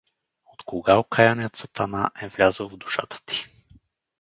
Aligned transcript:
Откога 0.53 0.95
окаяният 1.01 1.55
сатана 1.55 2.11
е 2.21 2.27
влязъл 2.29 2.69
в 2.69 2.77
душата 2.77 3.19
ти? 3.25 3.45